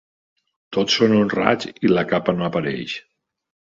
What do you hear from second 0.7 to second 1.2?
Tots són